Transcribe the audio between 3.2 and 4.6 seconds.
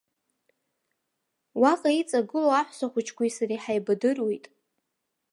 сареи ҳаибадыруеит.